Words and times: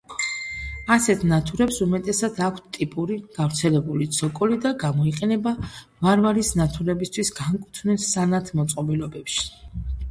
ასეთ 0.93 1.19
ნათურებს 1.31 1.75
უმეტესად 1.85 2.39
აქვთ 2.45 2.71
ტიპური, 2.77 3.17
გავრცელებული 3.37 4.09
ცოკოლი 4.21 4.59
და 4.65 4.73
გამოიყენება 4.87 5.55
ვარვარის 6.09 6.51
ნათურებისთვის 6.63 7.33
განკუთვნილ 7.43 8.03
სანათ 8.11 8.53
მოწყობილობებში. 8.63 9.49